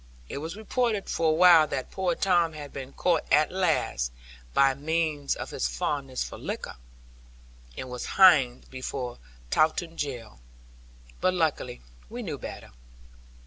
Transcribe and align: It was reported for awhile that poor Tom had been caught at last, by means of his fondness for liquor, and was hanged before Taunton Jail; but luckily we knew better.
It 0.29 0.39
was 0.39 0.55
reported 0.57 1.07
for 1.09 1.29
awhile 1.29 1.67
that 1.67 1.91
poor 1.91 2.15
Tom 2.15 2.53
had 2.53 2.73
been 2.73 2.91
caught 2.91 3.21
at 3.31 3.51
last, 3.51 4.11
by 4.51 4.73
means 4.73 5.35
of 5.35 5.51
his 5.51 5.67
fondness 5.67 6.23
for 6.23 6.39
liquor, 6.39 6.77
and 7.77 7.87
was 7.87 8.05
hanged 8.17 8.67
before 8.71 9.19
Taunton 9.51 9.97
Jail; 9.97 10.39
but 11.19 11.35
luckily 11.35 11.83
we 12.09 12.23
knew 12.23 12.39
better. 12.39 12.71